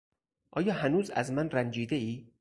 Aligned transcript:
آیا 0.51 0.73
هنوز 0.73 1.09
از 1.09 1.31
من 1.31 1.49
رنجیدهای؟ 1.49 2.25